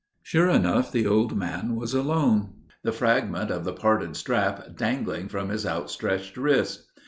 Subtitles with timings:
[0.23, 5.49] Sure enough the old man was alone, the fragment of the parted strap dangling from
[5.49, 6.87] his outstretched wrist.